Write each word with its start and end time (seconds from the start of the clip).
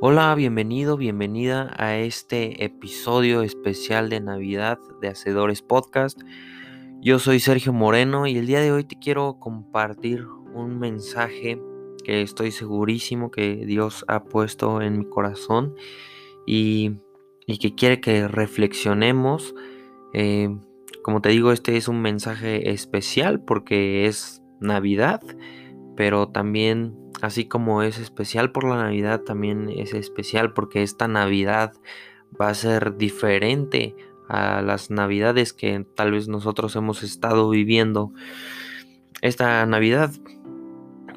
Hola, 0.00 0.34
bienvenido, 0.34 0.96
bienvenida 0.96 1.72
a 1.78 1.96
este 1.98 2.64
episodio 2.64 3.42
especial 3.42 4.10
de 4.10 4.20
Navidad 4.20 4.78
de 5.00 5.08
Hacedores 5.08 5.62
Podcast. 5.62 6.20
Yo 7.00 7.20
soy 7.20 7.38
Sergio 7.38 7.72
Moreno 7.72 8.26
y 8.26 8.36
el 8.36 8.46
día 8.46 8.60
de 8.60 8.72
hoy 8.72 8.84
te 8.84 8.98
quiero 8.98 9.38
compartir 9.38 10.26
un 10.52 10.80
mensaje 10.80 11.60
que 12.04 12.22
estoy 12.22 12.50
segurísimo 12.50 13.30
que 13.30 13.64
Dios 13.66 14.04
ha 14.08 14.24
puesto 14.24 14.82
en 14.82 14.98
mi 14.98 15.08
corazón 15.08 15.76
y, 16.44 16.96
que 17.46 17.74
quiere 17.76 18.00
que 18.00 18.26
reflexionemos. 18.26 19.54
Eh, 20.12 20.48
como 21.02 21.20
te 21.20 21.28
digo, 21.28 21.52
este 21.52 21.76
es 21.76 21.86
un 21.86 22.02
mensaje 22.02 22.70
especial 22.70 23.42
porque 23.42 24.06
es 24.06 24.42
Navidad, 24.60 25.22
pero 25.96 26.28
también 26.28 26.94
así 27.22 27.46
como 27.46 27.82
es 27.82 27.98
especial 27.98 28.52
por 28.52 28.64
la 28.64 28.76
Navidad, 28.76 29.22
también 29.22 29.68
es 29.70 29.94
especial 29.94 30.52
porque 30.52 30.82
esta 30.82 31.08
Navidad 31.08 31.72
va 32.40 32.48
a 32.48 32.54
ser 32.54 32.96
diferente 32.96 33.94
a 34.28 34.62
las 34.62 34.90
Navidades 34.90 35.52
que 35.52 35.84
tal 35.94 36.12
vez 36.12 36.28
nosotros 36.28 36.74
hemos 36.76 37.02
estado 37.02 37.48
viviendo. 37.48 38.12
Esta 39.22 39.64
Navidad, 39.66 40.10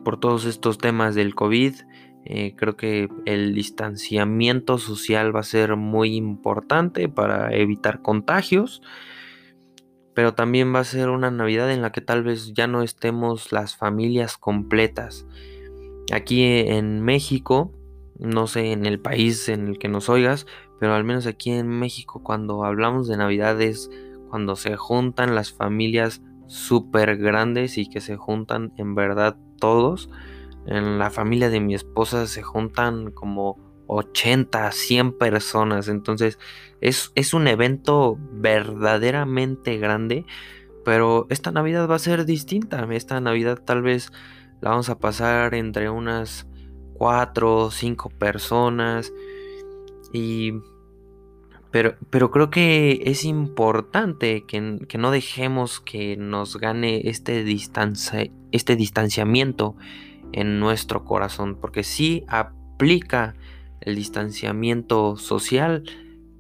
por 0.03 0.19
todos 0.19 0.45
estos 0.45 0.77
temas 0.77 1.15
del 1.15 1.35
COVID, 1.35 1.73
eh, 2.25 2.53
creo 2.57 2.75
que 2.75 3.09
el 3.25 3.53
distanciamiento 3.53 4.77
social 4.77 5.35
va 5.35 5.41
a 5.41 5.43
ser 5.43 5.77
muy 5.77 6.15
importante 6.15 7.07
para 7.07 7.53
evitar 7.53 8.01
contagios 8.01 8.81
pero 10.17 10.33
también 10.33 10.73
va 10.73 10.79
a 10.79 10.83
ser 10.83 11.09
una 11.09 11.29
Navidad 11.29 11.71
en 11.71 11.83
la 11.83 11.91
que 11.91 12.01
tal 12.01 12.23
vez 12.23 12.51
ya 12.55 12.65
no 12.65 12.81
estemos 12.81 13.51
las 13.51 13.75
familias 13.75 14.35
completas. 14.35 15.27
Aquí 16.11 16.41
en 16.43 17.03
México, 17.03 17.71
no 18.17 18.47
sé 18.47 18.71
en 18.71 18.87
el 18.87 18.99
país 18.99 19.47
en 19.47 19.67
el 19.67 19.77
que 19.77 19.89
nos 19.89 20.09
oigas, 20.09 20.47
pero 20.79 20.95
al 20.95 21.03
menos 21.03 21.27
aquí 21.27 21.51
en 21.51 21.67
México 21.67 22.23
cuando 22.23 22.65
hablamos 22.65 23.07
de 23.07 23.15
Navidades, 23.15 23.91
cuando 24.31 24.55
se 24.55 24.75
juntan 24.75 25.35
las 25.35 25.53
familias 25.53 26.23
súper 26.47 27.17
grandes 27.17 27.77
y 27.77 27.87
que 27.87 28.01
se 28.01 28.15
juntan 28.15 28.73
en 28.75 28.95
verdad 28.95 29.37
todos, 29.59 30.09
en 30.65 30.97
la 30.97 31.11
familia 31.11 31.51
de 31.51 31.59
mi 31.59 31.75
esposa 31.75 32.25
se 32.25 32.41
juntan 32.41 33.11
como 33.11 33.66
80, 33.87 34.71
100 34.71 35.17
personas. 35.17 35.87
Entonces 35.87 36.37
es, 36.81 37.11
es, 37.15 37.33
un 37.33 37.47
evento 37.47 38.17
verdaderamente 38.31 39.77
grande. 39.77 40.25
Pero 40.85 41.27
esta 41.29 41.51
Navidad 41.51 41.89
va 41.89 41.95
a 41.95 41.99
ser 41.99 42.25
distinta. 42.25 42.87
Esta 42.91 43.19
Navidad 43.19 43.61
tal 43.63 43.81
vez 43.81 44.11
la 44.61 44.69
vamos 44.69 44.89
a 44.89 44.99
pasar 44.99 45.53
entre 45.53 45.89
unas 45.89 46.47
4 46.93 47.55
o 47.55 47.71
5 47.71 48.09
personas. 48.11 49.13
Y... 50.13 50.53
Pero, 51.69 51.95
pero, 52.09 52.31
creo 52.31 52.49
que 52.49 53.01
es 53.05 53.25
importante 53.25 54.45
que, 54.47 54.79
que, 54.87 54.97
no 54.97 55.11
dejemos 55.11 55.81
que 55.81 56.15
nos 56.15 56.55
gane 56.57 57.09
este, 57.09 57.43
distancia, 57.43 58.31
este 58.53 58.77
distanciamiento 58.77 59.75
en 60.31 60.61
nuestro 60.61 61.03
corazón. 61.03 61.57
Porque 61.59 61.83
sí 61.83 62.23
aplica 62.29 63.35
el 63.87 63.95
distanciamiento 63.95 65.15
social, 65.15 65.83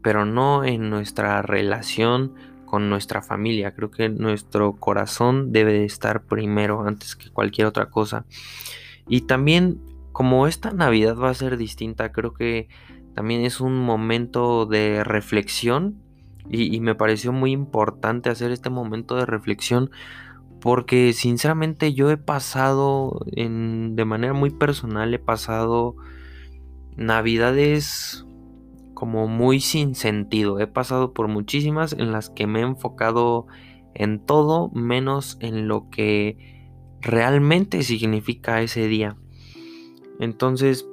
pero 0.03 0.25
no 0.25 0.65
en 0.65 0.89
nuestra 0.89 1.41
relación 1.41 2.33
con 2.65 2.89
nuestra 2.89 3.21
familia. 3.21 3.73
Creo 3.73 3.89
que 3.89 4.09
nuestro 4.09 4.73
corazón 4.73 5.53
debe 5.53 5.85
estar 5.85 6.23
primero 6.23 6.85
antes 6.85 7.15
que 7.15 7.29
cualquier 7.29 7.67
otra 7.67 7.89
cosa. 7.89 8.25
Y 9.07 9.21
también, 9.21 9.79
como 10.11 10.45
esta 10.45 10.73
Navidad 10.73 11.15
va 11.17 11.29
a 11.29 11.33
ser 11.33 11.55
distinta, 11.55 12.11
creo 12.11 12.33
que 12.33 12.67
también 13.15 13.45
es 13.45 13.61
un 13.61 13.79
momento 13.79 14.65
de 14.65 15.05
reflexión. 15.05 16.03
Y, 16.49 16.79
me 16.81 16.95
pareció 16.95 17.31
muy 17.31 17.51
importante 17.51 18.29
hacer 18.29 18.51
este 18.51 18.69
momento 18.69 19.15
de 19.15 19.25
reflexión 19.25 19.89
porque 20.61 21.13
sinceramente 21.13 21.93
yo 21.93 22.09
he 22.09 22.17
pasado 22.17 23.25
en, 23.31 23.95
de 23.95 24.05
manera 24.05 24.33
muy 24.33 24.49
personal, 24.49 25.13
he 25.13 25.19
pasado 25.19 25.95
navidades 26.97 28.25
como 28.93 29.27
muy 29.27 29.59
sin 29.59 29.95
sentido. 29.95 30.59
He 30.59 30.67
pasado 30.67 31.13
por 31.13 31.27
muchísimas 31.27 31.93
en 31.93 32.11
las 32.11 32.29
que 32.29 32.47
me 32.47 32.59
he 32.59 32.63
enfocado 32.63 33.45
en 33.93 34.25
todo 34.25 34.69
menos 34.73 35.37
en 35.39 35.67
lo 35.67 35.89
que 35.89 36.37
realmente 36.99 37.83
significa 37.83 38.61
ese 38.61 38.87
día. 38.87 39.15
Entonces, 40.19 40.87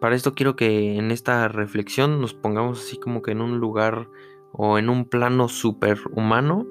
para 0.00 0.14
esto 0.14 0.34
quiero 0.34 0.54
que 0.54 0.96
en 0.96 1.10
esta 1.10 1.48
reflexión 1.48 2.20
nos 2.20 2.34
pongamos 2.34 2.80
así 2.80 2.98
como 2.98 3.22
que 3.22 3.32
en 3.32 3.40
un 3.40 3.58
lugar 3.58 4.08
o 4.52 4.78
en 4.78 4.90
un 4.90 5.06
plano 5.06 5.48
super 5.48 5.98
humano 6.12 6.66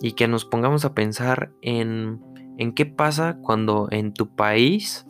y 0.00 0.12
que 0.12 0.28
nos 0.28 0.44
pongamos 0.44 0.84
a 0.84 0.94
pensar 0.94 1.52
en, 1.62 2.20
en 2.58 2.72
qué 2.74 2.86
pasa 2.86 3.38
cuando 3.42 3.88
en 3.90 4.14
tu 4.14 4.34
país 4.34 5.06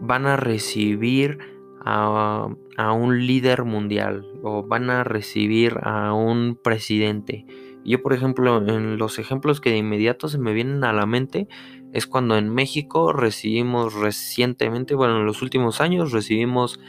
van 0.00 0.26
a 0.26 0.36
recibir 0.36 1.38
a, 1.84 2.48
un 2.94 3.26
líder 3.26 3.64
mundial 3.64 4.26
o 4.42 4.62
van 4.62 4.90
a 4.90 5.04
recibir 5.04 5.78
a 5.82 6.12
un 6.12 6.58
presidente. 6.62 7.46
Yo, 7.84 8.02
por 8.02 8.12
ejemplo, 8.12 8.58
en 8.58 8.98
los 8.98 9.18
ejemplos 9.18 9.60
que 9.60 9.70
de 9.70 9.78
inmediato 9.78 10.28
se 10.28 10.38
me 10.38 10.52
vienen 10.52 10.84
a 10.84 10.92
la 10.92 11.06
mente 11.06 11.48
es 11.92 12.06
cuando 12.06 12.36
en 12.36 12.52
México 12.52 13.12
recibimos 13.12 13.94
recientemente, 13.94 14.94
bueno, 14.94 15.18
en 15.18 15.26
los 15.26 15.40
últimos 15.40 15.80
años 15.80 16.12
recibimos 16.12 16.80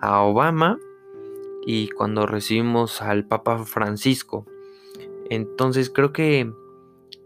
a 0.00 0.22
Obama 0.22 0.78
y 1.64 1.88
cuando 1.88 2.26
recibimos 2.26 3.02
al 3.02 3.26
Papa 3.26 3.64
Francisco. 3.64 4.46
Entonces 5.30 5.90
creo 5.90 6.12
que 6.12 6.50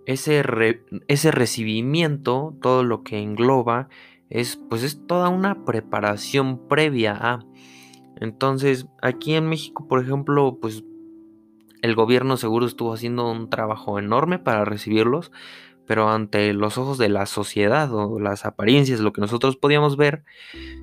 ese, 0.04 0.42
ese 1.06 1.30
recibimiento, 1.30 2.54
todo 2.60 2.82
lo 2.82 3.03
que 3.03 3.19
engloba, 3.20 3.88
es 4.32 4.56
pues 4.56 4.82
es 4.82 5.06
toda 5.06 5.28
una 5.28 5.65
preparación 5.65 6.66
previa 6.69 7.12
a. 7.15 7.44
Entonces, 8.16 8.87
aquí 9.00 9.34
en 9.34 9.48
México, 9.48 9.87
por 9.88 10.03
ejemplo, 10.03 10.59
pues 10.60 10.84
el 11.82 11.94
gobierno 11.94 12.37
seguro 12.37 12.66
estuvo 12.66 12.94
haciendo 12.94 13.31
un 13.31 13.50
trabajo 13.50 13.98
enorme 13.98 14.38
para 14.38 14.65
recibirlos, 14.65 15.32
pero 15.87 16.09
ante 16.09 16.53
los 16.54 16.78
ojos 16.78 16.97
de 16.97 17.09
la 17.09 17.26
sociedad 17.26 17.92
o 17.92 18.19
las 18.21 18.47
apariencias, 18.47 19.00
lo 19.00 19.12
que 19.12 19.21
nosotros 19.21 19.56
podíamos 19.56 19.97
ver 19.97 20.25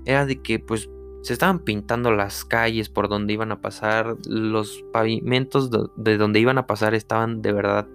era 0.05 0.25
de 0.25 0.41
que 0.41 0.59
pues 0.59 0.89
se 1.21 1.33
estaban 1.33 1.59
pintando 1.59 2.11
las 2.11 2.45
calles 2.45 2.89
por 2.89 3.09
donde 3.09 3.33
iban 3.33 3.51
a 3.51 3.61
pasar, 3.61 4.15
los 4.27 4.83
pavimentos 4.93 5.69
de 5.71 6.17
donde 6.17 6.39
iban 6.39 6.57
a 6.57 6.67
pasar 6.67 6.93
estaban 6.93 7.41
de 7.41 7.51
verdad 7.51 7.88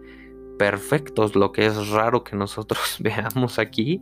perfectos, 0.58 1.36
lo 1.36 1.52
que 1.52 1.66
es 1.66 1.88
raro 1.90 2.24
que 2.24 2.36
nosotros 2.36 2.96
veamos 3.00 3.58
aquí. 3.58 4.00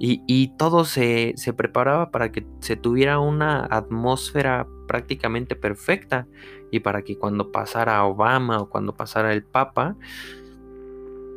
Y, 0.00 0.52
todo 0.58 0.84
se, 0.84 1.34
preparaba 1.56 2.10
para 2.12 2.30
que 2.30 2.46
se 2.60 2.76
tuviera 2.76 3.18
una 3.18 3.66
atmósfera 3.68 4.68
prácticamente 4.86 5.56
perfecta 5.56 6.28
y 6.70 6.80
para 6.80 7.02
que 7.02 7.18
cuando 7.18 7.50
pasara 7.50 8.04
Obama 8.04 8.60
o 8.60 8.70
cuando 8.70 8.94
pasara 8.94 9.32
el 9.32 9.42
Papa, 9.42 9.96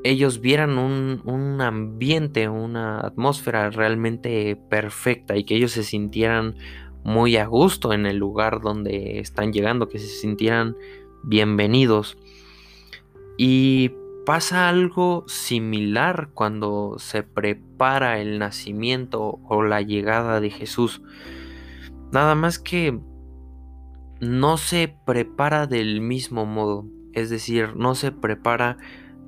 ellos 0.04 0.42
vieran 0.42 0.78
un, 0.78 1.22
un, 1.26 1.62
ambiente, 1.62 2.50
una 2.50 3.00
atmósfera 3.00 3.72
realmente 3.72 4.56
perfecta 4.70 5.36
y 5.38 5.44
que 5.44 5.56
ellos 5.56 5.72
se 5.72 5.84
sintieran 5.84 6.56
muy 7.04 7.38
a 7.38 7.48
gusto 7.48 7.94
en 7.94 8.06
el 8.06 8.18
lugar 8.18 8.62
donde 8.62 9.20
están 9.20 9.54
llegando, 9.54 9.88
que 9.88 9.98
se 9.98 10.08
sintieran 10.08 10.76
bienvenidos. 11.24 12.18
Y 13.38 13.92
pasa 14.26 14.70
algo 14.70 15.26
similar 15.28 16.30
cuando 16.34 16.96
se 17.00 17.24
prepara 17.24 18.20
el 18.20 18.40
nacimiento 18.40 19.40
o 19.44 19.64
la 19.64 19.82
llegada 19.82 20.40
de 20.40 20.50
Jesús. 20.50 21.02
Nada 22.12 22.35
más 22.35 22.59
que 22.59 23.00
no 24.20 24.58
se 24.58 24.96
prepara 25.06 25.66
del 25.66 26.02
mismo 26.02 26.46
modo. 26.46 26.85
Es 27.14 27.29
decir, 27.29 27.76
no 27.76 27.96
se 27.96 28.12
prepara 28.12 28.78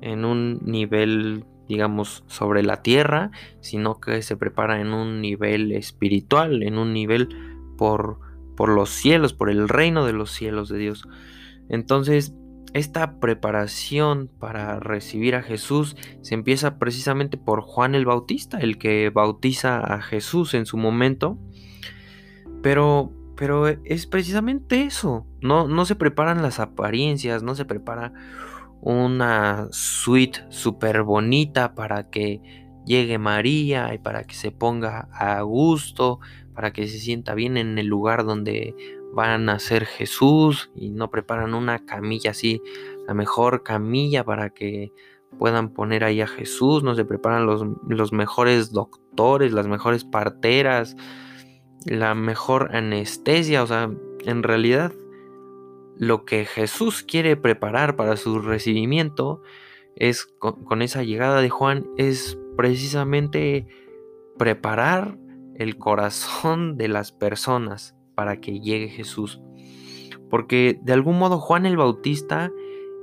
en 0.00 0.24
un 0.24 0.60
nivel, 0.64 1.44
digamos, 1.68 2.24
sobre 2.28 2.62
la 2.62 2.82
tierra, 2.82 3.30
sino 3.60 4.00
que 4.00 4.22
se 4.22 4.36
prepara 4.36 4.80
en 4.80 4.92
un 4.92 5.20
nivel 5.20 5.72
espiritual, 5.72 6.62
en 6.62 6.78
un 6.78 6.92
nivel 6.92 7.28
por, 7.76 8.20
por 8.56 8.68
los 8.68 8.90
cielos, 8.90 9.32
por 9.32 9.50
el 9.50 9.68
reino 9.68 10.06
de 10.06 10.12
los 10.12 10.30
cielos 10.30 10.68
de 10.68 10.78
Dios. 10.78 11.08
Entonces, 11.68 12.34
esta 12.74 13.20
preparación 13.20 14.28
para 14.40 14.80
recibir 14.80 15.36
a 15.36 15.42
Jesús 15.42 15.96
se 16.22 16.34
empieza 16.34 16.78
precisamente 16.78 17.36
por 17.36 17.60
Juan 17.60 17.94
el 17.94 18.04
Bautista, 18.04 18.58
el 18.58 18.78
que 18.78 19.10
bautiza 19.10 19.78
a 19.78 20.02
Jesús 20.02 20.54
en 20.54 20.66
su 20.66 20.76
momento. 20.76 21.38
Pero, 22.62 23.12
pero 23.36 23.68
es 23.68 24.06
precisamente 24.06 24.82
eso. 24.82 25.24
No, 25.40 25.68
no 25.68 25.84
se 25.84 25.94
preparan 25.94 26.42
las 26.42 26.58
apariencias, 26.58 27.44
no 27.44 27.54
se 27.54 27.64
prepara 27.64 28.12
una 28.80 29.68
suite 29.70 30.40
súper 30.48 31.04
bonita 31.04 31.76
para 31.76 32.10
que 32.10 32.40
llegue 32.84 33.18
María 33.18 33.94
y 33.94 33.98
para 33.98 34.24
que 34.24 34.34
se 34.34 34.50
ponga 34.50 35.08
a 35.12 35.40
gusto, 35.42 36.18
para 36.54 36.72
que 36.72 36.88
se 36.88 36.98
sienta 36.98 37.34
bien 37.34 37.56
en 37.56 37.78
el 37.78 37.86
lugar 37.86 38.24
donde 38.24 38.74
van 39.14 39.48
a 39.48 39.58
ser 39.58 39.86
Jesús 39.86 40.70
y 40.74 40.90
no 40.90 41.10
preparan 41.10 41.54
una 41.54 41.84
camilla 41.84 42.32
así, 42.32 42.60
la 43.06 43.14
mejor 43.14 43.62
camilla 43.62 44.24
para 44.24 44.50
que 44.50 44.92
puedan 45.38 45.70
poner 45.70 46.04
ahí 46.04 46.20
a 46.20 46.26
Jesús, 46.26 46.82
no 46.82 46.94
se 46.94 47.04
preparan 47.04 47.46
los, 47.46 47.64
los 47.88 48.12
mejores 48.12 48.72
doctores, 48.72 49.52
las 49.52 49.66
mejores 49.66 50.04
parteras, 50.04 50.96
la 51.86 52.14
mejor 52.14 52.74
anestesia, 52.74 53.62
o 53.62 53.66
sea, 53.66 53.90
en 54.24 54.42
realidad 54.42 54.92
lo 55.96 56.24
que 56.24 56.44
Jesús 56.44 57.02
quiere 57.02 57.36
preparar 57.36 57.96
para 57.96 58.16
su 58.16 58.40
recibimiento 58.40 59.42
es 59.96 60.26
con, 60.26 60.82
esa 60.82 61.02
llegada 61.02 61.40
de 61.40 61.50
Juan 61.50 61.86
es 61.96 62.38
precisamente 62.56 63.66
preparar 64.38 65.16
el 65.56 65.78
corazón 65.78 66.76
de 66.76 66.88
las 66.88 67.12
personas 67.12 67.94
para 68.14 68.40
que 68.40 68.60
llegue 68.60 68.88
Jesús. 68.88 69.40
Porque 70.30 70.78
de 70.82 70.92
algún 70.92 71.18
modo 71.18 71.38
Juan 71.38 71.66
el 71.66 71.76
Bautista 71.76 72.50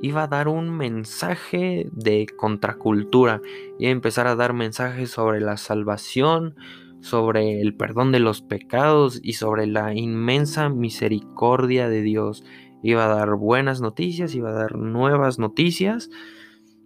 iba 0.01 0.23
a 0.23 0.27
dar 0.27 0.47
un 0.47 0.75
mensaje 0.75 1.87
de 1.91 2.25
contracultura, 2.35 3.41
iba 3.77 3.89
a 3.89 3.91
empezar 3.91 4.27
a 4.27 4.35
dar 4.35 4.53
mensajes 4.53 5.11
sobre 5.11 5.39
la 5.39 5.57
salvación, 5.57 6.55
sobre 7.01 7.61
el 7.61 7.75
perdón 7.75 8.11
de 8.11 8.19
los 8.19 8.41
pecados 8.41 9.19
y 9.23 9.33
sobre 9.33 9.67
la 9.67 9.93
inmensa 9.93 10.69
misericordia 10.69 11.89
de 11.89 12.01
Dios. 12.01 12.43
Iba 12.83 13.05
a 13.05 13.15
dar 13.15 13.35
buenas 13.35 13.79
noticias, 13.81 14.33
iba 14.33 14.49
a 14.49 14.53
dar 14.53 14.75
nuevas 14.75 15.37
noticias, 15.37 16.09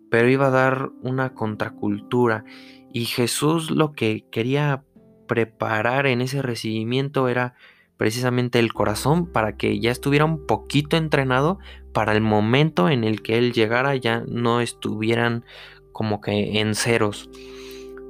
pero 0.09 0.29
iba 0.29 0.47
a 0.47 0.51
dar 0.51 0.91
una 1.01 1.33
contracultura. 1.33 2.43
Y 2.91 3.05
Jesús 3.05 3.71
lo 3.71 3.93
que 3.93 4.25
quería 4.29 4.83
preparar 5.27 6.05
en 6.05 6.21
ese 6.21 6.41
recibimiento 6.41 7.27
era 7.27 7.55
precisamente 7.97 8.59
el 8.59 8.73
corazón 8.73 9.25
para 9.25 9.55
que 9.57 9.79
ya 9.79 9.91
estuviera 9.91 10.25
un 10.25 10.45
poquito 10.45 10.97
entrenado 10.97 11.59
para 11.93 12.13
el 12.13 12.21
momento 12.21 12.89
en 12.89 13.03
el 13.03 13.21
que 13.21 13.37
él 13.37 13.53
llegara 13.53 13.95
ya 13.95 14.23
no 14.27 14.61
estuvieran 14.61 15.43
como 15.91 16.19
que 16.21 16.59
en 16.59 16.75
ceros. 16.75 17.29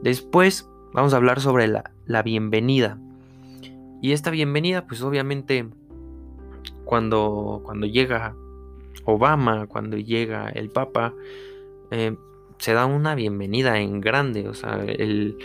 Después 0.02 0.70
vamos 0.94 1.14
a 1.14 1.18
hablar 1.18 1.40
sobre 1.40 1.68
la, 1.68 1.92
la 2.06 2.24
bienvenida. 2.24 3.00
Y 4.02 4.12
esta 4.12 4.32
bienvenida 4.32 4.88
pues 4.88 5.02
obviamente 5.02 5.68
cuando, 6.86 7.62
cuando 7.64 7.86
llega 7.88 8.36
Obama, 9.06 9.68
cuando 9.68 9.98
llega 9.98 10.50
el 10.50 10.70
Papa, 10.70 11.14
eh, 11.92 12.16
se 12.58 12.74
da 12.74 12.86
una 12.86 13.16
bienvenida 13.16 13.80
en 13.80 14.02
grande. 14.02 14.48
O 14.48 14.54
sea, 14.54 14.84
el, 14.84 15.38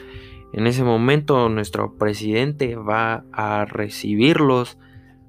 en 0.52 0.67
ese 0.67 0.82
momento 0.82 1.49
nuestro 1.49 1.94
presidente 1.97 2.75
va 2.76 3.25
a 3.32 3.64
recibirlos 3.64 4.79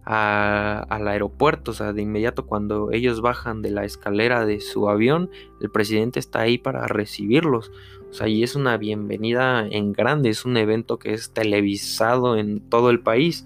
al 0.03 1.07
aeropuerto. 1.07 1.71
O 1.71 1.73
sea, 1.73 1.93
de 1.93 2.01
inmediato 2.01 2.45
cuando 2.45 2.91
ellos 2.91 3.21
bajan 3.21 3.61
de 3.61 3.71
la 3.71 3.85
escalera 3.85 4.45
de 4.45 4.59
su 4.59 4.89
avión, 4.89 5.29
el 5.61 5.69
presidente 5.69 6.19
está 6.19 6.41
ahí 6.41 6.57
para 6.57 6.87
recibirlos. 6.87 7.71
O 8.09 8.13
sea, 8.13 8.27
y 8.27 8.43
es 8.43 8.55
una 8.55 8.77
bienvenida 8.77 9.65
en 9.65 9.93
grande, 9.93 10.29
es 10.29 10.43
un 10.43 10.57
evento 10.57 10.99
que 10.99 11.13
es 11.13 11.31
televisado 11.31 12.37
en 12.37 12.59
todo 12.59 12.89
el 12.89 12.99
país. 12.99 13.45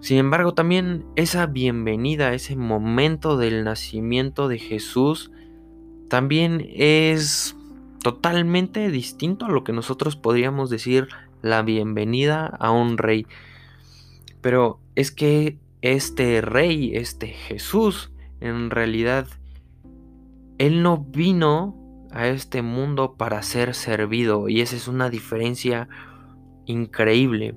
Sin 0.00 0.18
embargo, 0.18 0.54
también 0.54 1.04
esa 1.16 1.46
bienvenida, 1.46 2.34
ese 2.34 2.54
momento 2.54 3.36
del 3.36 3.64
nacimiento 3.64 4.46
de 4.46 4.58
Jesús, 4.58 5.32
también 6.08 6.64
es 6.72 7.55
totalmente 8.06 8.88
distinto 8.92 9.46
a 9.46 9.48
lo 9.48 9.64
que 9.64 9.72
nosotros 9.72 10.14
podríamos 10.14 10.70
decir 10.70 11.08
la 11.42 11.62
bienvenida 11.62 12.46
a 12.46 12.70
un 12.70 12.98
rey. 12.98 13.26
Pero 14.40 14.78
es 14.94 15.10
que 15.10 15.58
este 15.82 16.40
rey, 16.40 16.92
este 16.94 17.26
Jesús, 17.26 18.12
en 18.38 18.70
realidad, 18.70 19.26
él 20.58 20.84
no 20.84 20.98
vino 20.98 22.06
a 22.12 22.28
este 22.28 22.62
mundo 22.62 23.16
para 23.16 23.42
ser 23.42 23.74
servido 23.74 24.48
y 24.48 24.60
esa 24.60 24.76
es 24.76 24.86
una 24.86 25.10
diferencia 25.10 25.88
increíble. 26.64 27.56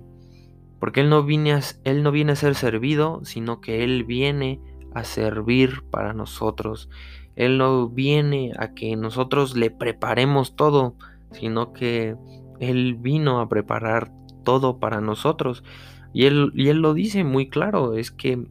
Porque 0.80 1.02
Él 1.02 1.12
no, 1.12 1.22
viene 1.22 1.54
a, 1.54 1.62
ser 1.62 2.56
servido, 2.56 3.22
sino 3.24 3.62
que 3.62 3.84
Él 3.84 4.04
viene 4.04 4.60
a 4.96 5.04
servir 5.04 5.84
para 5.92 6.14
nosotros. 6.14 6.90
Él 7.40 7.58
no 7.58 7.88
viene 7.88 8.52
a 8.60 8.74
que 8.74 8.98
nosotros 8.98 9.56
le 9.56 9.72
preparemos 9.72 10.58
todo, 10.58 10.96
sino 11.32 11.72
que 11.72 12.18
Él 12.60 12.98
vino 13.00 13.40
a 13.40 13.48
preparar 13.48 14.12
todo 14.44 14.78
para 14.78 15.00
nosotros. 15.00 15.64
Y 16.14 16.26
Él, 16.26 16.52
y 16.54 16.68
él 16.68 16.80
lo 16.80 16.94
dice 16.94 17.24
muy 17.24 17.50
claro, 17.50 17.94
es 17.94 18.12
que 18.12 18.46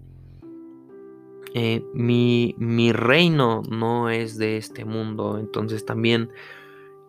eh, 1.53 1.85
mi, 1.93 2.55
mi, 2.57 2.93
reino 2.93 3.63
no 3.69 4.09
es 4.09 4.39
de 4.39 4.57
este 4.57 4.87
mundo. 4.87 5.37
Entonces 5.39 5.85
también 5.85 6.31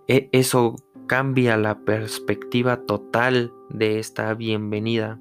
e, 0.10 0.28
eso 0.34 0.76
cambia 1.08 1.56
la 1.56 1.86
perspectiva 1.86 2.81
total 2.86 3.54
de 3.70 4.00
esta 4.00 4.34
bienvenida. 4.34 5.18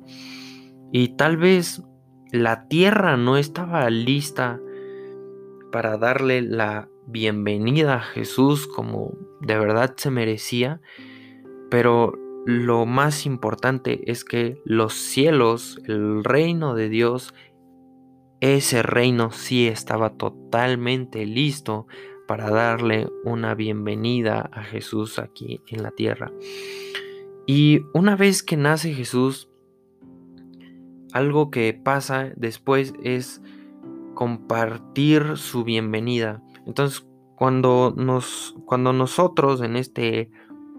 Y 0.90 1.14
tal 1.14 1.36
vez 1.36 1.84
la 2.32 2.66
tierra 2.66 3.16
no 3.16 3.36
estaba 3.36 3.88
lista 3.90 4.60
para 5.70 5.98
darle 5.98 6.42
la 6.42 6.88
bienvenida 7.06 7.94
a 7.94 8.00
Jesús 8.00 8.66
como 8.66 9.12
de 9.40 9.58
verdad 9.58 9.94
se 9.96 10.10
merecía, 10.10 10.80
pero 11.70 12.12
lo 12.46 12.86
más 12.86 13.26
importante 13.26 14.10
es 14.10 14.24
que 14.24 14.60
los 14.64 14.94
cielos, 14.94 15.80
el 15.86 16.24
reino 16.24 16.74
de 16.74 16.88
Dios, 16.88 17.34
ese 18.40 18.82
reino 18.82 19.32
sí 19.32 19.66
estaba 19.66 20.16
totalmente 20.16 21.26
listo 21.26 21.86
para 22.26 22.50
darle 22.50 23.08
una 23.24 23.54
bienvenida 23.54 24.48
a 24.52 24.62
Jesús 24.62 25.18
aquí 25.18 25.60
en 25.68 25.82
la 25.82 25.90
tierra. 25.90 26.30
Y 27.46 27.80
una 27.94 28.16
vez 28.16 28.42
que 28.42 28.56
nace 28.56 28.92
Jesús, 28.92 29.48
algo 31.12 31.50
que 31.50 31.72
pasa 31.72 32.32
después 32.36 32.92
es 33.02 33.40
compartir 34.18 35.36
su 35.36 35.62
bienvenida. 35.62 36.42
Entonces, 36.66 37.06
cuando, 37.36 37.94
nos, 37.96 38.56
cuando 38.66 38.92
nosotros 38.92 39.60
en 39.60 39.76
este 39.76 40.28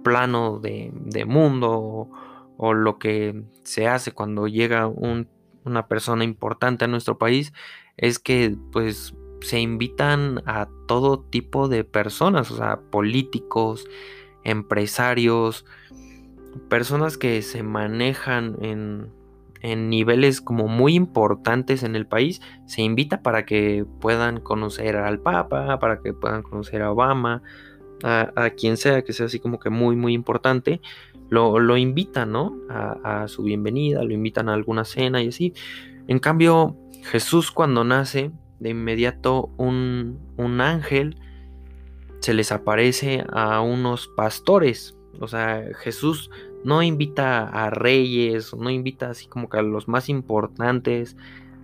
plano 0.03 0.59
de, 0.59 1.24
mundo 1.25 2.09
o, 2.57 2.73
lo 2.73 2.99
que 2.99 3.45
se 3.64 3.87
hace 3.87 4.11
cuando 4.11 4.49
llega 4.49 4.87
una 4.87 5.87
persona 5.87 6.25
importante 6.25 6.83
a 6.83 6.90
nuestro 6.90 7.18
país, 7.18 7.54
es 7.95 8.19
que 8.19 8.57
pues 8.73 9.16
se 9.40 9.61
invitan 9.61 10.44
a 10.45 10.68
todo 10.85 11.21
tipo 11.21 11.69
de 11.69 11.85
personas, 11.85 12.52
o 12.52 12.57
sea, 12.57 12.81
políticos, 12.92 13.87
empresarios, 14.44 15.64
personas 16.68 17.18
que 17.18 17.42
se 17.42 17.64
manejan 17.64 18.57
en, 18.61 19.14
en, 19.61 19.89
niveles 19.89 20.42
como 20.42 20.68
muy 20.68 20.95
importantes 20.95 21.83
en 21.83 21.95
el 21.95 22.07
país, 22.07 22.42
se 22.66 22.81
invita 22.81 23.21
para 23.21 23.45
que 23.45 23.85
puedan 23.99 24.39
conocer 24.39 24.95
al 24.95 25.19
Papa, 25.19 25.80
para 25.80 26.01
que 26.01 26.13
puedan 26.13 26.44
conocer 26.44 26.81
a 26.81 26.92
Obama, 26.92 27.42
a, 28.04 28.49
quien 28.51 28.78
sea 28.78 29.04
que 29.04 29.11
sea 29.11 29.25
así 29.25 29.39
como 29.39 29.59
que 29.59 29.69
muy, 29.69 29.95
muy 29.95 30.13
importante, 30.13 30.81
lo, 31.30 31.59
lo 31.59 31.78
invitan, 31.78 32.31
¿no? 32.31 32.57
A, 32.69 33.23
a, 33.23 33.28
su 33.28 33.44
bienvenida, 33.44 34.04
lo 34.04 34.13
invitan 34.13 34.49
a 34.49 34.54
alguna 34.54 34.85
cena 34.85 35.21
y 35.21 35.28
así. 35.28 35.54
En 36.07 36.19
cambio, 36.19 36.78
Jesús 37.04 37.51
cuando 37.51 37.83
nace, 37.83 38.31
de 38.59 38.69
inmediato 38.69 39.49
un, 39.57 40.19
un 40.37 40.61
ángel 40.61 41.18
se 42.19 42.33
les 42.33 42.51
aparece 42.51 43.23
a 43.31 43.61
unos 43.61 44.07
pastores. 44.07 44.95
O 45.19 45.28
sea, 45.28 45.63
Jesús 45.78 46.30
no 46.63 46.83
invita 46.83 47.47
a 47.47 47.69
reyes, 47.69 48.54
no 48.54 48.69
invita 48.69 49.09
así 49.09 49.28
como 49.28 49.49
que 49.49 49.57
a 49.57 49.61
los 49.61 49.87
más 49.87 50.09
importantes 50.09 51.16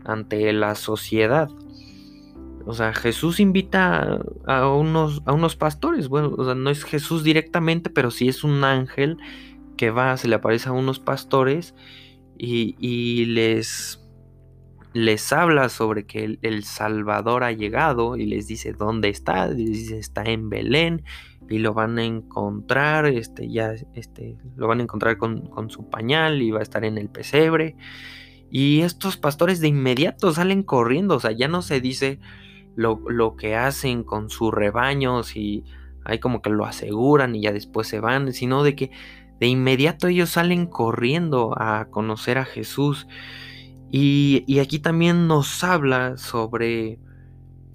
ante 0.03 0.51
la 0.53 0.75
sociedad. 0.75 1.49
O 2.65 2.73
sea, 2.73 2.93
Jesús 2.93 3.39
invita 3.39 4.19
a 4.47 4.67
unos, 4.69 5.21
a 5.25 5.33
unos 5.33 5.55
pastores. 5.55 6.07
Bueno, 6.07 6.33
o 6.35 6.45
sea, 6.45 6.55
no 6.55 6.69
es 6.69 6.83
Jesús 6.83 7.23
directamente, 7.23 7.89
pero 7.89 8.09
sí 8.09 8.27
es 8.27 8.43
un 8.43 8.63
ángel 8.63 9.17
que 9.77 9.91
va, 9.91 10.17
se 10.17 10.27
le 10.27 10.35
aparece 10.35 10.69
a 10.69 10.71
unos 10.71 10.99
pastores 10.99 11.75
y, 12.37 12.75
y 12.79 13.25
les 13.25 14.01
les 14.95 15.33
habla 15.33 15.67
sobre 15.67 16.05
que 16.05 16.37
el, 16.41 16.63
Salvador 16.63 17.43
ha 17.43 17.51
llegado 17.51 18.15
y 18.15 18.25
les 18.25 18.47
dice 18.47 18.71
dónde 18.71 19.09
está, 19.09 19.47
les 19.47 19.57
dice 19.57 19.99
está 19.99 20.23
en 20.23 20.49
Belén 20.49 21.03
y 21.49 21.59
lo 21.59 21.73
van 21.73 21.97
a 21.97 22.03
encontrar, 22.03 23.05
este, 23.05 23.49
ya, 23.49 23.73
este, 23.93 24.37
lo 24.55 24.67
van 24.67 24.79
a 24.79 24.83
encontrar 24.83 25.17
con, 25.17 25.69
su 25.69 25.89
pañal 25.89 26.41
y 26.41 26.51
va 26.51 26.59
a 26.59 26.63
estar 26.63 26.85
en 26.85 26.97
el 26.97 27.09
pesebre. 27.09 27.75
Y 28.49 28.81
estos 28.81 29.17
pastores 29.17 29.59
de 29.59 29.67
inmediato 29.67 30.31
salen 30.33 30.63
corriendo, 30.63 31.15
o 31.15 31.19
sea, 31.19 31.31
ya 31.31 31.47
no 31.47 31.61
se 31.61 31.81
dice 31.81 32.19
lo, 32.75 33.01
lo 33.09 33.35
que 33.35 33.55
hacen 33.55 34.03
con 34.03 34.29
sus 34.29 34.53
rebaños 34.53 35.35
y 35.35 35.63
hay 36.03 36.19
como 36.19 36.41
que 36.41 36.49
lo 36.49 36.65
aseguran 36.65 37.35
y 37.35 37.41
ya 37.41 37.51
después 37.51 37.87
se 37.87 37.99
van, 37.99 38.31
sino 38.31 38.63
de 38.63 38.75
que 38.75 38.91
de 39.39 39.47
inmediato 39.47 40.07
ellos 40.07 40.29
salen 40.29 40.67
corriendo 40.67 41.53
a 41.57 41.87
conocer 41.89 42.37
a 42.37 42.45
Jesús. 42.45 43.07
Y, 43.91 44.59
aquí 44.59 44.79
también 44.79 45.27
nos 45.27 45.63
habla 45.63 46.17
sobre 46.17 46.99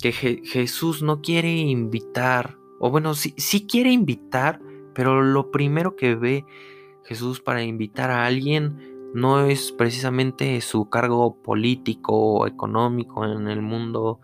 que 0.01 0.13
Jesús 0.13 1.03
no 1.03 1.21
quiere 1.21 1.55
invitar, 1.57 2.57
o 2.81 2.91
bueno, 2.91 3.15
sí, 3.15 3.67
quiere 3.67 3.93
invitar, 3.93 4.59
pero 4.95 5.23
lo 5.23 5.51
primero 5.51 5.97
que 5.97 6.15
ve 6.15 6.47
Jesús 7.05 7.41
para 7.41 7.63
invitar 7.63 8.11
a 8.11 8.25
alguien 8.25 9.11
no 9.13 9.45
es 9.45 9.71
precisamente 9.71 10.59
su 10.63 10.89
cargo 10.89 11.37
político 11.43 12.15
o 12.15 12.47
económico 12.47 13.27
en 13.27 13.49
el 13.49 13.61
mundo 13.61 14.21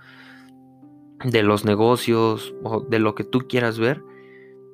de 1.22 1.42
los 1.42 1.66
negocios 1.66 2.54
o 2.62 2.80
de 2.80 2.98
lo 2.98 3.14
que 3.14 3.25
tú 3.25 3.40
quieras 3.46 3.78
ver, 3.78 4.02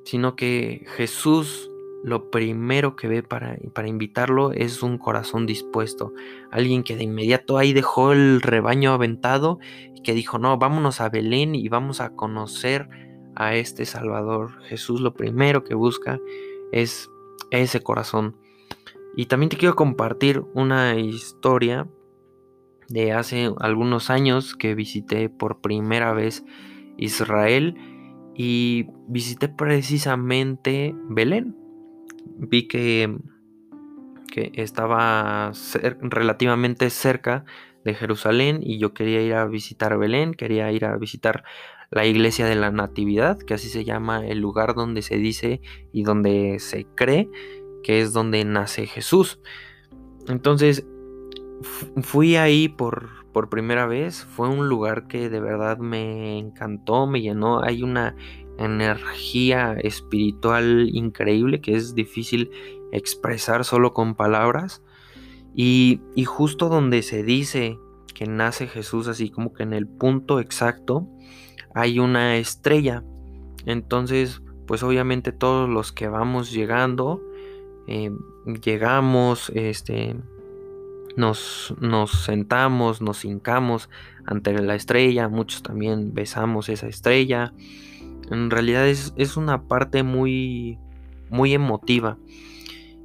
sino 0.05 0.37
que 0.37 0.85
Jesús 0.97 1.69
lo 2.05 2.31
primero 2.31 2.95
que 2.95 3.09
ve 3.09 3.25
para, 3.25 3.57
para, 3.75 3.89
invitarlo 3.89 4.53
es 4.53 4.85
un 4.85 4.97
corazón 4.97 5.45
dispuesto. 5.45 6.13
Alguien 6.53 6.85
que 6.85 6.95
de 6.95 7.03
inmediato 7.05 7.59
ahí 7.59 7.73
dejó 7.73 8.13
el 8.13 8.43
rebaño 8.43 8.93
aventado 8.93 9.59
y 9.93 10.03
que 10.03 10.15
dijo, 10.15 10.39
no, 10.39 10.57
vámonos 10.57 11.01
a 11.01 11.09
Belén 11.09 11.57
y 11.57 11.69
vamos 11.69 12.01
a 12.01 12.11
conocer 12.11 12.89
a 13.35 13.55
este 13.55 13.85
Salvador. 13.87 14.63
Jesús 14.65 15.01
lo 15.01 15.15
primero 15.15 15.65
que 15.65 15.75
busca 15.75 16.21
es 16.73 17.11
ese 17.51 17.81
corazón. 17.81 18.37
Y 19.17 19.27
también 19.27 19.51
te 19.51 19.57
quiero 19.57 19.77
compartir 19.77 20.43
una 20.55 20.97
historia 20.97 21.87
de 22.89 23.13
hace 23.13 23.51
algunos 23.61 24.11
años 24.11 24.55
que 24.55 24.75
visité 24.75 25.29
por 25.29 25.61
primera 25.61 26.13
vez 26.13 26.45
Israel 26.97 27.75
y 28.35 28.87
visité 29.09 29.49
precisamente 29.49 30.95
Belén. 31.09 31.57
Vi 32.39 32.69
que, 32.69 33.17
que 34.31 34.53
estaba 34.55 35.53
relativamente 36.01 36.91
cerca 36.91 37.45
de 37.85 37.95
Jerusalén 37.95 38.61
y 38.63 38.79
yo 38.79 38.95
quería 38.95 39.23
ir 39.23 39.35
a 39.35 39.47
visitar 39.47 39.99
Belén, 39.99 40.35
quería 40.35 40.71
ir 40.73 40.85
a 40.85 40.97
visitar 40.97 41.45
la 41.93 42.07
iglesia 42.07 42.47
de 42.47 42.57
la 42.57 42.71
Natividad, 42.71 43.39
que 43.39 43.55
así 43.55 43.69
se 43.69 43.85
llama 43.85 44.27
el 44.27 44.41
lugar 44.41 44.75
donde 44.75 45.03
se 45.03 45.17
dice 45.17 45.61
y 45.93 46.03
donde 46.03 46.59
se 46.59 46.87
cree 46.95 47.29
que 47.83 48.01
es 48.01 48.13
donde 48.13 48.45
nace 48.45 48.87
Jesús. 48.87 49.41
Entonces, 50.29 50.87
fui 52.03 52.37
ahí 52.37 52.69
por, 52.69 53.11
por 53.33 53.49
primera 53.49 53.87
vez, 53.87 54.25
fue 54.25 54.49
un 54.49 54.69
lugar 54.69 55.07
que 55.07 55.29
de 55.29 55.41
verdad 55.41 55.79
me 55.79 56.39
encantó, 56.39 57.07
me 57.07 57.21
llenó, 57.21 57.63
hay 57.63 57.83
una 57.83 58.17
energía 58.59 59.75
espiritual 59.75 60.89
increíble 60.93 61.61
que 61.61 61.75
es 61.75 61.95
difícil 61.95 62.51
expresar 62.93 63.65
solo 63.65 63.93
con 63.93 64.15
palabras. 64.15 64.83
Y, 65.55 66.01
y, 66.15 66.25
justo 66.25 66.71
donde 66.71 67.03
se 67.03 67.23
dice 67.23 67.79
que 68.15 68.27
nace 68.27 68.67
Jesús, 68.69 69.07
así 69.07 69.29
como 69.29 69.53
que 69.53 69.65
en 69.65 69.75
el 69.75 69.87
punto 69.87 70.41
exacto, 70.41 71.07
hay 71.75 71.99
una 71.99 72.37
estrella. 72.37 73.03
Entonces, 73.67 74.43
pues 74.67 74.83
obviamente 74.83 75.33
todos 75.33 75.69
los 75.69 75.93
que 75.93 76.09
vamos 76.09 76.53
llegando, 76.53 77.23
eh, 77.87 78.11
llegamos, 78.63 79.51
este, 79.55 80.17
nos, 81.17 81.75
nos 81.81 82.11
sentamos, 82.25 83.01
nos 83.03 83.25
hincamos 83.25 83.89
ante 84.25 84.53
la 84.61 84.75
estrella, 84.75 85.29
muchos 85.29 85.63
también 85.63 86.15
besamos 86.15 86.69
esa 86.69 86.87
estrella. 86.89 87.53
En 88.31 88.51
realidad 88.51 88.89
es, 88.89 89.37
una 89.37 89.63
parte 89.63 90.03
muy, 90.03 90.79
muy 91.29 91.53
emotiva. 91.53 92.19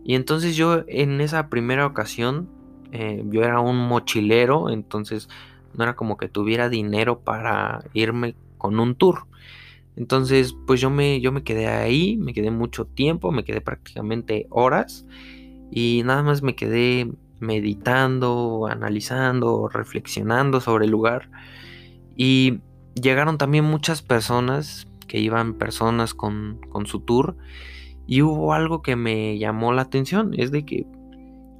Y 0.03 0.15
entonces 0.15 0.55
yo 0.55 0.83
en 0.87 1.19
esa 1.19 1.49
primera 1.49 1.85
ocasión, 1.85 2.47
eh, 2.91 3.23
yo 3.29 3.43
era 3.43 3.59
un 3.59 3.77
mochilero, 3.77 4.69
entonces 4.69 5.27
no 5.73 5.83
era 5.83 5.95
como 5.95 6.17
que 6.17 6.29
tuviera 6.29 6.69
dinero 6.69 7.19
para 7.19 7.83
irme 7.93 8.35
con 8.57 8.79
un 8.79 8.95
tour. 8.95 9.27
Entonces, 9.95 10.55
pues 10.67 10.79
yo 10.79 10.89
me, 10.89 11.21
yo 11.21 11.31
me 11.31 11.43
quedé 11.43 11.67
ahí, 11.67 12.17
me 12.17 12.33
quedé 12.33 12.51
mucho 12.51 12.85
tiempo, 12.85 13.31
me 13.31 13.43
quedé 13.43 13.61
prácticamente 13.61 14.45
horas 14.49 15.05
y 15.71 16.03
nada 16.05 16.23
más 16.23 16.43
me 16.43 16.55
quedé 16.55 17.11
meditando, 17.39 18.67
analizando, 18.69 19.67
reflexionando 19.69 20.61
sobre 20.61 20.85
el 20.85 20.91
lugar. 20.91 21.29
Y 22.15 22.59
llegaron 22.93 23.37
también 23.37 23.65
muchas 23.65 24.01
personas 24.01 24.87
que 25.07 25.19
iban 25.19 25.55
personas 25.55 26.13
con, 26.13 26.59
con 26.69 26.85
su 26.85 26.99
tour 26.99 27.35
y 28.05 28.21
hubo 28.21 28.53
algo 28.53 28.81
que 28.81 28.95
me 28.95 29.37
llamó 29.37 29.73
la 29.73 29.83
atención, 29.83 30.33
es 30.37 30.51
de 30.51 30.65
que 30.65 30.85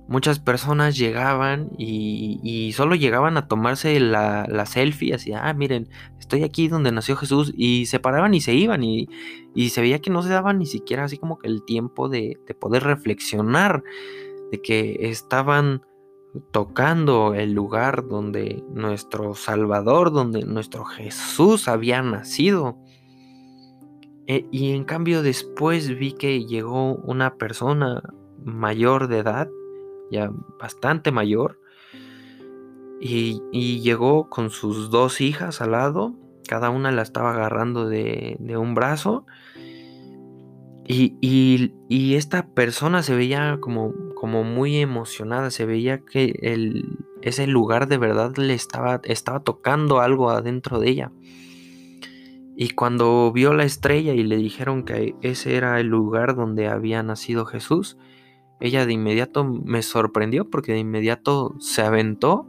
muchas 0.07 0.39
personas 0.39 0.97
llegaban 0.97 1.69
y, 1.77 2.71
solo 2.75 2.95
llegaban 2.95 3.37
a 3.37 3.47
tomarse 3.47 3.99
la, 3.99 4.65
selfie, 4.65 5.13
así, 5.13 5.33
ah, 5.33 5.53
miren, 5.53 5.89
estoy 6.19 6.43
aquí 6.43 6.67
donde 6.67 6.91
nació 6.91 7.15
Jesús, 7.15 7.53
y 7.55 7.85
se 7.87 7.99
paraban 7.99 8.33
y 8.33 8.41
se 8.41 8.53
iban, 8.53 8.83
y, 8.83 9.07
se 9.69 9.81
veía 9.81 9.99
que 9.99 10.09
no 10.09 10.23
se 10.23 10.29
daban 10.29 10.59
ni 10.59 10.65
siquiera 10.65 11.03
así 11.03 11.17
como 11.17 11.37
que 11.37 11.47
el 11.47 11.63
tiempo 11.65 12.09
de, 12.09 12.37
de 12.47 12.53
poder 12.53 12.83
reflexionar, 12.83 13.83
de 14.51 14.61
que 14.61 14.97
estaban 15.01 15.81
tocando 16.51 17.33
el 17.33 17.53
lugar 17.53 18.07
donde 18.07 18.63
nuestro 18.69 19.35
Salvador, 19.35 20.11
donde 20.11 20.43
nuestro 20.45 20.85
Jesús 20.85 21.67
había 21.67 22.01
nacido. 22.01 22.77
E, 24.27 24.45
y 24.51 24.71
en 24.71 24.83
cambio 24.83 25.23
después 25.23 25.97
vi 25.97 26.13
que 26.13 26.45
llegó 26.45 26.95
una 26.95 27.35
persona 27.35 28.03
mayor 28.43 29.07
de 29.07 29.19
edad 29.19 29.49
ya 30.11 30.31
bastante 30.59 31.11
mayor, 31.11 31.59
y, 32.99 33.79
llegó 33.81 34.29
con 34.29 34.49
sus 34.49 34.89
dos 34.89 35.21
hijas 35.21 35.61
al 35.61 35.71
lado, 35.71 36.15
cada 36.47 36.69
una 36.69 36.91
la 36.91 37.03
estaba 37.03 37.31
agarrando 37.31 37.87
de, 37.87 38.37
un 38.57 38.73
brazo, 38.73 39.25
y, 40.85 41.17
y, 41.21 42.15
esta 42.15 42.47
persona 42.47 43.03
se 43.03 43.15
veía 43.15 43.59
como, 43.59 43.93
como 44.15 44.43
muy 44.43 44.77
emocionada, 44.77 45.51
se 45.51 45.65
veía 45.65 45.99
que 45.99 46.39
el, 46.41 46.97
ese 47.21 47.47
lugar 47.47 47.87
de 47.87 47.97
verdad 47.97 48.35
le 48.37 48.53
estaba, 48.53 49.01
estaba 49.03 49.41
tocando 49.41 49.99
algo 49.99 50.29
adentro 50.29 50.79
de 50.79 50.89
ella. 50.89 51.11
Y 52.55 52.69
cuando 52.69 53.31
vio 53.31 53.53
la 53.53 53.65
estrella 53.65 54.13
y 54.13 54.23
le 54.23 54.37
dijeron 54.37 54.83
que 54.83 55.15
ese 55.21 55.55
era 55.55 55.79
el 55.79 55.87
lugar 55.87 56.35
donde 56.35 56.67
había 56.67 57.03
nacido 57.03 57.45
Jesús, 57.45 57.97
ella 58.59 58.85
de 58.85 58.93
inmediato 58.93 59.43
me 59.43 59.81
sorprendió 59.81 60.49
porque 60.49 60.73
de 60.73 60.79
inmediato 60.79 61.55
se 61.59 61.81
aventó. 61.81 62.47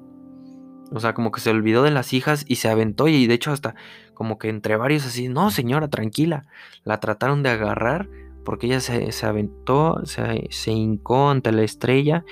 O 0.91 1.01
sea, 1.01 1.13
como 1.13 1.31
que 1.33 1.41
se 1.41 1.51
olvidó 1.51 1.83
de 1.83 1.91
las 1.91 2.15
hijas 2.15 2.45
y 2.49 2.57
se 2.57 2.69
aventó 2.69 3.09
y 3.09 3.27
de 3.27 3.35
hecho 3.35 3.53
hasta 3.53 3.75
como 4.15 4.39
que 4.39 4.49
entre 4.49 4.77
varios 4.77 5.05
así, 5.07 5.29
no 5.29 5.51
señora, 5.51 5.89
tranquila. 5.89 6.47
La 6.85 6.99
trataron 6.99 7.43
de 7.43 7.51
agarrar 7.51 8.09
porque 8.45 8.67
ella 8.67 8.81
se, 8.81 9.27
aventó, 9.27 10.01
se, 10.05 10.49
se, 10.51 10.73
hincó 10.73 11.29
ante 11.29 11.53
la 11.53 11.63
estrella 11.63 12.25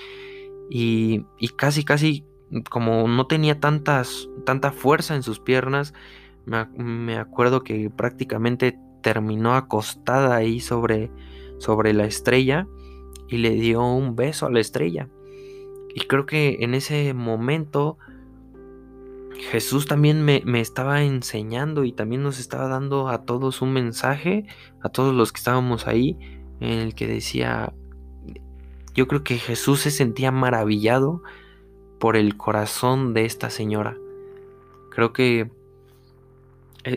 y, 0.71 1.27
y, 1.39 1.49
casi, 1.49 1.85
casi 1.85 2.25
como 2.71 3.07
no 3.07 3.27
tenía 3.27 3.61
tantas, 3.61 4.29
tanta 4.47 4.73
fuerza 4.73 5.15
en 5.15 5.23
sus 5.23 5.41
piernas, 5.41 5.93
me, 6.47 6.65
me 6.83 7.19
acuerdo 7.19 7.63
que 7.63 7.91
prácticamente 7.91 8.79
terminó 9.03 9.55
acostada 9.55 10.35
ahí 10.35 10.61
sobre, 10.61 11.11
sobre 11.59 11.93
la 11.93 12.07
estrella 12.07 12.67
y 13.29 13.39
le 13.39 13.51
dio 13.51 13.83
un 13.83 14.17
beso 14.17 14.47
a 14.47 14.51
la 14.51 14.61
estrella. 14.61 15.09
Y 15.95 16.01
creo 16.03 16.27
que 16.27 16.59
en 16.61 16.75
ese 16.75 17.15
momento 17.15 17.99
Jesús 19.51 19.87
también 19.87 20.25
me, 20.25 20.43
estaba 20.61 21.03
enseñando 21.03 21.85
y 21.85 21.93
también 21.93 22.23
nos 22.23 22.39
estaba 22.39 22.69
dando 22.69 23.09
a 23.09 23.25
todos 23.25 23.63
un 23.63 23.73
mensaje, 23.73 24.47
a 24.81 24.89
todos 24.89 25.15
los 25.15 25.33
que 25.33 25.39
estábamos 25.39 25.87
ahí, 25.87 26.19
en 26.61 26.79
el 26.79 26.95
que 26.95 27.07
decía, 27.07 27.73
yo 28.95 29.07
creo 29.07 29.23
que 29.25 29.37
Jesús 29.37 29.81
se 29.81 29.91
sentía 29.91 30.33
maravillado 30.33 31.23
por 31.99 32.17
el 32.17 32.37
corazón 32.37 33.15
de 33.15 33.25
esta 33.25 33.51
señora. 33.51 33.97
Creo 34.91 35.13
que 35.13 35.51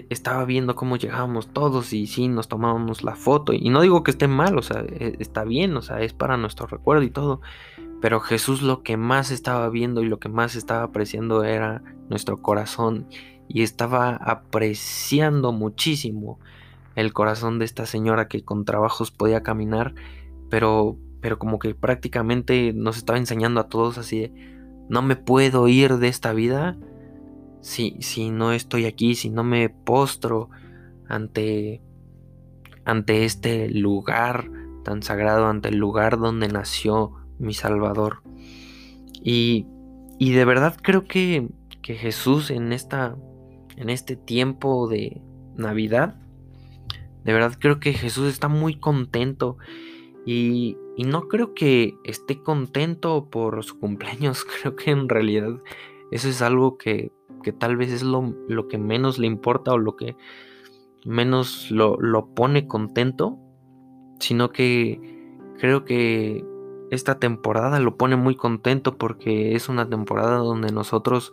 estaba 0.09 0.45
viendo 0.45 0.75
cómo 0.75 0.97
llegábamos 0.97 1.47
todos 1.47 1.93
y 1.93 2.07
sí, 2.07 2.27
nos 2.27 2.47
tomábamos 2.47 3.03
la 3.03 3.15
foto. 3.15 3.53
Y 3.53 3.69
no 3.69 3.81
digo 3.81 4.03
que 4.03 4.11
esté 4.11 4.27
mal, 4.27 4.57
o 4.57 4.61
sea, 4.61 4.81
e, 4.81 5.15
está 5.19 5.43
bien, 5.43 5.75
o 5.75 5.81
sea, 5.81 6.01
es 6.01 6.13
para 6.13 6.37
nuestro 6.37 6.67
recuerdo 6.67 7.03
y 7.03 7.09
todo. 7.09 7.41
Pero 8.01 8.19
Jesús 8.19 8.61
lo 8.61 8.83
que 8.83 8.97
más 8.97 9.31
estaba 9.31 9.67
viendo 9.69 10.01
y 10.01 10.07
lo 10.07 10.19
que 10.19 10.29
más 10.29 10.55
estaba 10.55 10.83
apreciando 10.83 11.43
era 11.43 11.81
nuestro 12.09 12.37
corazón. 12.37 13.07
Y 13.47 13.63
estaba 13.63 14.15
apreciando 14.15 15.51
muchísimo 15.51 16.39
el 16.95 17.13
corazón 17.13 17.59
de 17.59 17.65
esta 17.65 17.85
señora 17.85 18.27
que 18.27 18.43
con 18.43 18.65
trabajos 18.65 19.11
podía 19.11 19.41
caminar, 19.41 19.95
pero, 20.49 20.97
pero 21.21 21.39
como 21.39 21.57
que 21.57 21.73
prácticamente 21.73 22.73
nos 22.73 22.97
estaba 22.97 23.17
enseñando 23.17 23.59
a 23.59 23.69
todos 23.69 23.97
así 23.97 24.31
no 24.89 25.03
me 25.03 25.15
puedo 25.15 25.67
ir 25.67 25.97
de 25.97 26.07
esta 26.07 26.33
vida 26.33 26.75
si, 27.61 27.97
si 28.01 28.29
no 28.29 28.51
estoy 28.51 28.85
aquí, 28.85 29.15
si 29.15 29.29
no 29.29 29.43
me 29.43 29.69
postro 29.69 30.49
ante, 31.07 31.81
ante 32.85 33.25
este 33.25 33.69
lugar 33.69 34.49
tan 34.83 35.03
sagrado, 35.03 35.47
ante 35.47 35.69
el 35.69 35.77
lugar 35.77 36.17
donde 36.17 36.47
nació 36.47 37.13
mi 37.37 37.53
Salvador. 37.53 38.21
Y, 39.21 39.67
y 40.17 40.31
de 40.31 40.45
verdad 40.45 40.77
creo 40.81 41.05
que, 41.05 41.49
que 41.81 41.95
Jesús 41.95 42.51
en, 42.51 42.71
esta, 42.71 43.17
en 43.75 43.89
este 43.89 44.15
tiempo 44.15 44.87
de 44.87 45.21
Navidad, 45.55 46.15
de 47.23 47.33
verdad 47.33 47.57
creo 47.59 47.79
que 47.79 47.93
Jesús 47.93 48.31
está 48.31 48.47
muy 48.47 48.79
contento 48.79 49.57
y, 50.25 50.77
y, 50.95 51.03
no 51.03 51.27
creo 51.27 51.53
que 51.53 51.95
esté 52.03 52.41
contento 52.41 53.29
por 53.29 53.63
su 53.63 53.79
cumpleaños, 53.79 54.45
creo 54.61 54.75
que 54.75 54.91
en 54.91 55.09
realidad 55.09 55.49
eso 56.11 56.29
es 56.29 56.41
algo 56.41 56.77
que, 56.77 57.11
que 57.39 57.51
tal 57.51 57.77
vez 57.77 57.91
es 57.91 58.03
lo, 58.03 58.35
lo, 58.47 58.67
que 58.67 58.77
menos 58.77 59.19
le 59.19 59.27
importa 59.27 59.73
o 59.73 59.77
lo 59.77 59.95
que 59.95 60.15
menos 61.05 61.71
lo, 61.71 61.97
lo 61.99 62.33
pone 62.33 62.67
contento, 62.67 63.37
sino 64.19 64.51
que 64.51 64.99
creo 65.57 65.85
que 65.85 66.45
esta 66.91 67.19
temporada 67.19 67.79
lo 67.79 67.97
pone 67.97 68.15
muy 68.15 68.35
contento 68.35 68.97
porque 68.97 69.55
es 69.55 69.69
una 69.69 69.89
temporada 69.89 70.37
donde 70.37 70.71
nosotros 70.71 71.31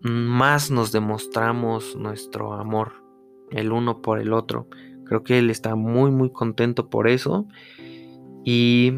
más 0.00 0.70
nos 0.70 0.92
demostramos 0.92 1.96
nuestro 1.96 2.54
amor 2.54 3.02
el 3.50 3.72
uno 3.72 4.02
por 4.02 4.18
el 4.18 4.32
otro. 4.32 4.66
Creo 5.04 5.22
que 5.22 5.38
él 5.38 5.50
está 5.50 5.74
muy 5.74 6.10
muy 6.10 6.30
contento 6.30 6.88
por 6.88 7.08
eso 7.08 7.46
y, 8.44 8.92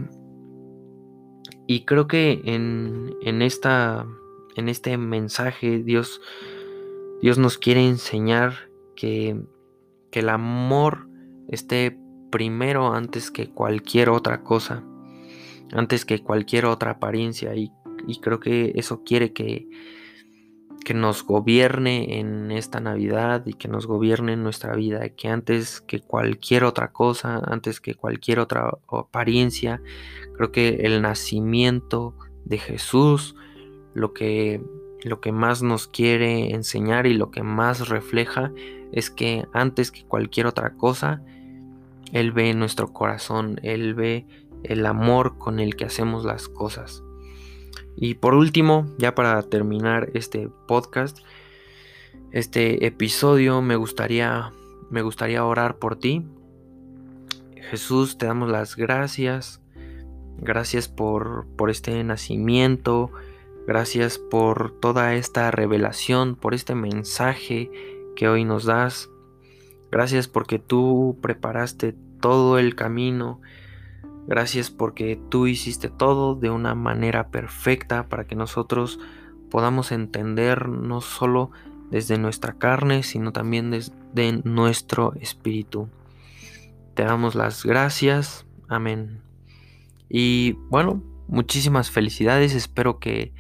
y 1.67 1.85
creo 1.85 2.07
que 2.07 2.41
en, 2.45 3.15
en, 3.23 3.43
esta, 3.43 4.07
en 4.57 4.69
este 4.69 4.97
mensaje 4.97 5.79
Dios, 5.79 6.21
Dios 7.23 7.39
nos 7.39 7.59
quiere 7.59 7.87
enseñar 7.87 8.71
que, 8.97 9.41
que 10.11 10.21
el 10.21 10.29
amor 10.29 11.09
esté 11.49 11.99
primero 12.31 12.93
antes 12.93 13.31
que 13.31 13.51
cualquier 13.51 14.09
otra 14.11 14.43
cosa 14.43 14.85
antes 15.73 16.05
que 16.05 16.23
cualquier 16.23 16.67
otra 16.67 16.93
apariencia 16.93 17.55
y, 17.55 17.71
creo 18.21 18.39
que 18.39 18.73
eso 18.77 19.03
quiere 19.03 19.33
que, 19.33 19.67
que 20.85 20.95
nos 20.95 21.25
gobierne 21.25 22.21
en 22.21 22.51
esta 22.51 22.81
Navidad 22.81 23.47
y 23.47 23.55
que 23.55 23.69
nos 23.69 23.87
gobierne 23.87 24.35
en 24.35 24.43
nuestra 24.43 24.77
vida, 24.77 25.09
que 25.09 25.29
antes 25.29 25.81
que 25.81 26.01
cualquier 26.01 26.65
otra 26.65 26.93
cosa, 26.93 27.41
antes 27.47 27.81
que 27.81 27.95
cualquier 27.95 28.41
otra 28.41 28.79
apariencia, 28.89 29.81
creo 30.37 30.53
que 30.53 30.81
el 30.83 31.01
nacimiento 31.01 32.15
de 32.45 32.59
Jesús, 32.59 33.35
lo 33.95 34.13
que, 34.13 34.63
lo 35.03 35.21
que 35.21 35.33
más 35.33 35.63
nos 35.63 35.89
quiere 35.89 36.51
enseñar 36.53 37.07
y 37.07 37.15
lo 37.15 37.31
que 37.31 37.43
más 37.43 37.89
refleja 37.89 38.53
es 38.93 39.11
que 39.11 39.47
antes 39.53 39.91
que 39.91 40.05
cualquier 40.05 40.47
otra 40.47 40.75
cosa, 40.75 41.23
Él 42.13 42.33
ve 42.33 42.53
nuestro 42.55 42.93
corazón, 42.93 43.59
Él 43.63 43.95
ve 43.95 44.27
el 44.63 44.87
amor 44.87 45.39
con 45.39 45.61
el 45.61 45.77
que 45.77 45.85
hacemos 45.85 46.25
las 46.25 46.49
cosas. 46.49 47.03
Y 47.97 48.15
por 48.15 48.35
último, 48.35 48.87
ya 48.99 49.15
para 49.15 49.41
terminar 49.43 50.11
este 50.15 50.49
podcast, 50.67 51.19
este 52.33 52.87
episodio, 52.87 53.63
me 53.63 53.77
gustaría, 53.77 54.53
me 54.91 55.03
gustaría 55.03 55.45
orar 55.45 55.79
por 55.79 55.97
ti. 55.97 56.27
Jesús, 57.71 58.19
te 58.19 58.27
damos 58.27 58.51
las 58.51 58.77
gracias. 58.77 59.61
Gracias 60.39 60.89
por, 60.89 61.47
por 61.57 61.71
este 61.71 62.03
nacimiento. 62.03 63.13
Gracias 63.67 64.19
por 64.19 64.79
toda 64.81 65.15
esta 65.15 65.51
revelación, 65.51 66.37
por 66.37 66.55
este 66.55 66.75
mensaje 66.75 67.71
que 68.17 68.29
hoy 68.29 68.45
nos 68.45 68.65
das. 68.65 69.11
Gracias 69.91 70.29
porque 70.29 70.59
tú 70.59 71.19
preparaste 71.23 71.95
todo 72.21 72.59
el 72.59 72.75
camino 72.75 73.41
Gracias 74.27 74.71
porque 74.71 75.21
tú 75.29 75.47
hiciste 75.47 75.91
todo 75.91 76.35
de 76.35 76.49
una 76.49 76.75
manera 76.75 77.29
perfecta 77.29 78.09
para 78.09 78.27
que 78.27 78.35
nosotros 78.35 78.99
podamos 79.51 79.93
entender 79.93 80.69
no 80.69 81.03
solo 81.03 81.51
desde 81.91 82.17
nuestra 82.17 82.55
carne, 82.55 83.03
sino 83.03 83.33
también 83.33 83.71
desde 83.71 84.41
nuestro 84.45 85.13
espíritu. 85.21 85.89
Te 86.95 87.05
damos 87.05 87.35
las 87.35 87.67
gracias. 87.67 88.47
Amén. 88.67 89.21
Y 90.09 90.53
bueno, 90.71 91.03
muchísimas 91.29 91.91
felicidades. 91.91 92.55
Espero 92.55 92.99
que 92.99 93.35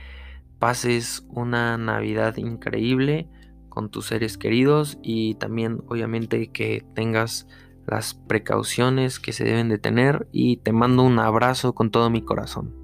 pases 0.64 1.27
una 1.29 1.77
Navidad 1.77 2.38
increíble 2.38 3.29
con 3.68 3.90
tus 3.90 4.07
seres 4.07 4.38
queridos 4.38 4.96
y 5.03 5.35
también 5.35 5.83
obviamente 5.88 6.50
que 6.53 6.83
tengas 6.94 7.46
las 7.87 8.14
precauciones 8.14 9.20
que 9.20 9.35
se 9.35 9.44
deben 9.44 9.68
de 9.68 9.77
tener 9.77 10.27
y 10.33 10.57
te 10.57 10.72
mando 10.72 11.03
un 11.03 11.18
abrazo 11.18 11.74
con 11.74 11.90
todo 11.90 12.09
mi 12.09 12.22
corazón. 12.22 12.84